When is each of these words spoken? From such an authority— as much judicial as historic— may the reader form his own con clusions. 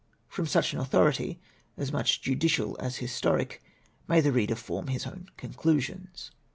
From 0.27 0.47
such 0.47 0.73
an 0.73 0.79
authority— 0.79 1.39
as 1.77 1.91
much 1.91 2.23
judicial 2.23 2.75
as 2.79 2.97
historic— 2.97 3.61
may 4.07 4.19
the 4.19 4.31
reader 4.31 4.55
form 4.55 4.87
his 4.87 5.05
own 5.05 5.27
con 5.37 5.53
clusions. 5.53 6.31